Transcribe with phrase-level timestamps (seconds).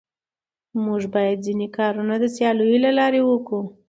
[0.83, 3.59] موږ بايد ځيني کارونه د سياليو له لاري وکو.